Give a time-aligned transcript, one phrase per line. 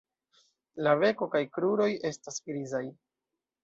[0.87, 2.87] La beko kaj kruroj estas grizaj.